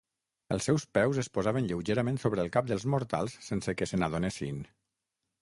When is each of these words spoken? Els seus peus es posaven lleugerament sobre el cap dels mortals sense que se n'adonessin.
Els 0.53 0.69
seus 0.69 0.85
peus 0.97 1.19
es 1.23 1.29
posaven 1.35 1.67
lleugerament 1.71 2.17
sobre 2.23 2.43
el 2.45 2.49
cap 2.57 2.73
dels 2.73 2.87
mortals 2.95 3.37
sense 3.51 3.77
que 3.83 3.91
se 3.93 4.01
n'adonessin. 4.03 4.61